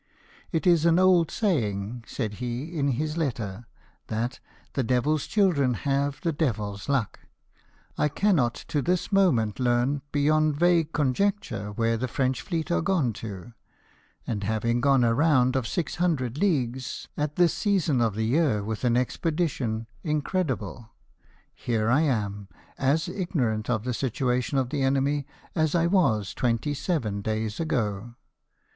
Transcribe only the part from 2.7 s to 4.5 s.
in his letter," that'